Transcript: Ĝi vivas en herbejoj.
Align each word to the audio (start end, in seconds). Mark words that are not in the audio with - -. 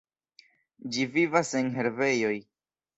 Ĝi 0.97 1.07
vivas 1.19 1.55
en 1.63 1.73
herbejoj. 1.79 2.37